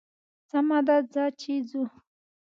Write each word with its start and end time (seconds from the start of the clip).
سمه 0.49 0.79
ده 0.87 0.97
ځه 1.13 1.25
چې 1.39 1.53
ځو. 1.69 1.83